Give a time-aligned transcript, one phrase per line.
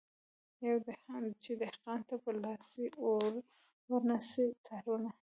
[1.43, 2.67] چي دهقان ته په لاس
[3.91, 5.11] ورنه سي تارونه